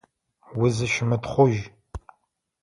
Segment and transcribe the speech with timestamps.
[0.61, 1.63] Узыщымытхъужь.